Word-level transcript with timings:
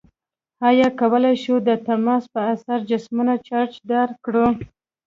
آیا 0.67 0.87
کولی 0.99 1.35
شو 1.43 1.55
د 1.67 1.69
تماس 1.85 2.23
په 2.33 2.41
اثر 2.53 2.79
جسمونه 2.89 3.33
چارج 3.47 3.73
داره 3.89 4.13
کړو؟ 4.23 4.47